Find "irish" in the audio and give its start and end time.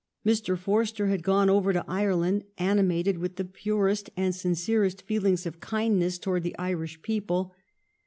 6.57-7.03